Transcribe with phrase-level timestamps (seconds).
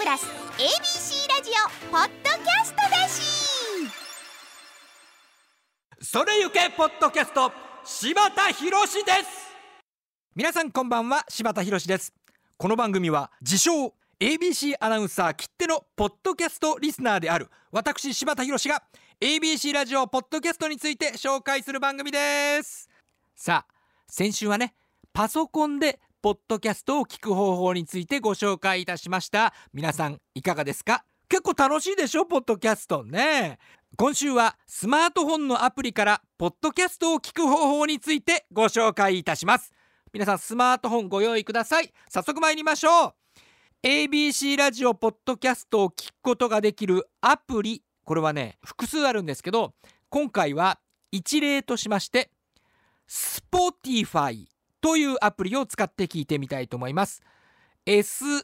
[0.00, 0.24] プラス
[0.56, 3.20] ABC ラジオポッドキャストだし。
[6.00, 7.52] それゆけポッドキャスト
[7.84, 9.04] 柴田博です。
[10.34, 12.14] 皆さんこんばんは柴田博です。
[12.56, 18.82] この番組は自称 ABC アナウンサー切手のポッドキャストリスナーである私柴田博が
[19.20, 22.88] ABC ラジオポッドキャストについて紹介する番組です。
[23.36, 23.74] さあ
[24.08, 24.72] 先週はね
[25.12, 29.54] パソコンでポッドキャストを聞く方法についてご紹介いたしました。
[29.72, 31.02] 皆さんいかがですか？
[31.30, 32.26] 結構楽しいでしょ？
[32.26, 33.58] ポッドキャストね。
[33.96, 39.72] 今週はスマートフォンのアプリからポッドキャストを聞く方法についてご紹介いたします。
[40.12, 41.90] 皆さんスマートフォンご用意ください。
[42.10, 43.14] 早速参りましょう。
[43.82, 47.82] ABC ラジオポッドキャストを聞くことができるアプリ。
[48.04, 49.72] これはね複数あるんですけど
[50.10, 50.80] 今回は
[51.12, 52.30] 一例としまして
[53.08, 54.44] Spotify
[54.80, 57.22] というアプリを使って聞いてみたいと思います。
[57.86, 58.36] SPOTIFY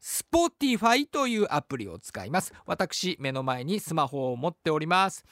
[0.00, 2.52] Spotify というアプリを使います。
[2.66, 5.24] 私目の前にスマホを持っております、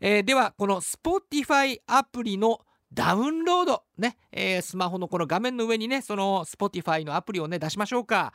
[0.00, 2.60] えー、ではこの Spotify アプリの
[2.92, 8.32] ダウンロードね、えー、スマホのこの画面の上にねその Spotify のアプリをね出しましょうか。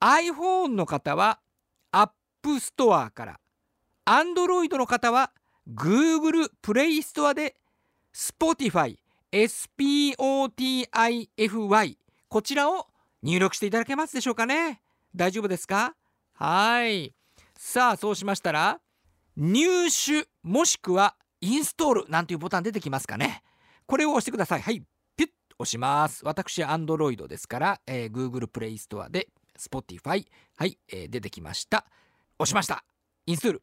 [0.00, 1.40] iPhone の方は
[1.92, 2.10] App
[2.44, 3.40] Store から
[4.06, 5.32] Android の方は
[5.68, 7.56] Google Play Store で
[8.18, 8.98] Spotify
[9.30, 10.88] SPOTIFY
[12.28, 12.88] こちらを
[13.22, 14.82] 入力していただけますでしょうかね？
[15.14, 15.94] 大丈夫ですか？
[16.32, 17.14] はい。
[17.56, 18.80] さあそうしましたら
[19.36, 23.44] 入手もしくはインストールなんていうボタン出てきますかね？
[23.86, 24.62] これを押してください。
[24.62, 24.82] はい。
[25.16, 26.24] ピュッ押します。
[26.24, 31.86] 私 Android ですから、えー、Google Play Store で Spotify はい、えー、出てきました。
[32.40, 32.82] 押しました。
[33.26, 33.62] インストール。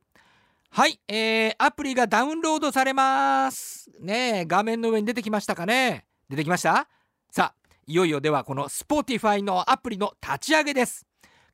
[0.78, 3.90] はい、えー、アプリがダウンロードされます。
[4.02, 6.06] ね画面の上に出てきましたかね？
[6.30, 6.90] 出てきました？
[7.32, 11.06] さあいよいよではこの Spotify のアプリの立ち上げです。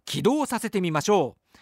[0.05, 1.59] 起動させてみましょう。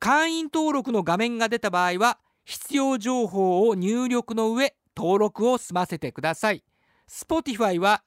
[0.00, 6.64] 会員登録の画面が出た場合は必要情報を入力の上登録を済ませてください。
[7.08, 8.02] Spotify は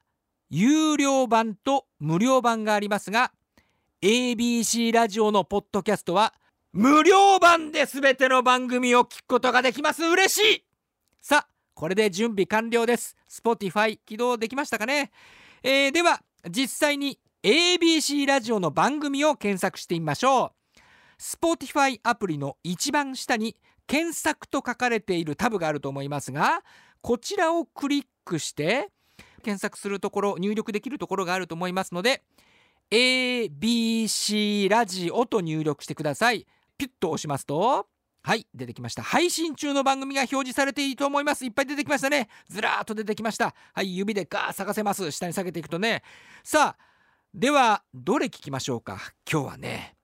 [0.50, 3.32] 有料版と無料版がありますが
[4.02, 6.34] ABC ラジオのポッドキャストは
[6.74, 10.04] 無料版で全ての番組を聞くことができます。
[10.04, 10.64] 嬉しい。
[11.22, 13.16] さあこれで準備完了です。
[13.30, 15.12] Spotify 起動できましたかね、
[15.62, 20.80] えー、では実際に ABC ラジオの番組を検索してみましょう。
[21.22, 23.56] Spotify アプリの一番下に
[23.86, 26.64] 検索と書かれているタブがあると思いますが
[27.02, 28.90] こちらをクリックして
[29.44, 32.24] 検索するところ入力できるところがあると思いますので
[32.90, 36.48] ABC ラジオと入力してください。
[36.84, 37.88] ピュッと押しますと
[38.26, 39.04] はい出てきました。
[39.04, 41.46] 配信中の番組が表示されていいと思います。
[41.46, 42.28] いっぱい出てきましたね。
[42.50, 43.56] ずらーっと出てきました。
[43.74, 45.12] はい指でガー探せます。
[45.12, 46.04] 下に下げていくとね。
[46.44, 46.84] さあ
[47.34, 49.00] ではどれ聞きましょうか？
[49.30, 49.96] 今日はね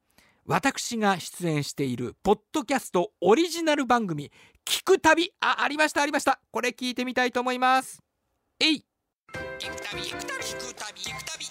[0.45, 4.31] 私が出演しているポッドキャストオリジナル番組
[4.65, 6.39] 聞く旅あありましたありました。
[6.51, 8.01] これ聞いてみたいと思います。
[8.59, 8.85] えい。
[9.59, 11.45] 聞く旅聞く旅聞く旅聞く旅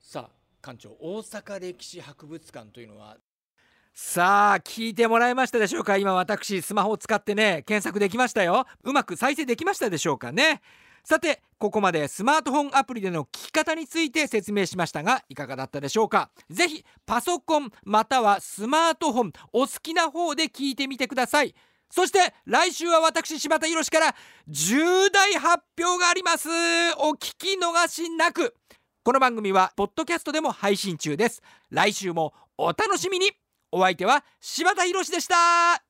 [0.00, 3.16] さあ館長大阪歴史博物館というのは
[3.96, 5.96] さあ聞いてもらえましたでしょうか？
[5.96, 8.66] 今私スマホを使ってね検索できましたよ。
[8.82, 10.62] うまく再生できましたでしょうかね？
[11.04, 16.30] さてここまでスマートフォンアプリでの聞き方について説明しましたがいかがだったでしょうか？
[16.50, 21.54] ぜひパソコンまたはスマートフォンお好きな方で聞いてみてください。
[21.88, 24.16] そして来週は私柴田博から
[24.48, 26.48] 重大発表があります。
[26.98, 28.56] お聞き逃しなく。
[29.04, 31.42] この番組はポッドキャストでも配信中です。
[31.70, 33.30] 来週もお楽しみに。
[33.76, 35.34] お相手は柴田博でした。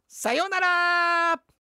[0.08, 1.44] さようなら。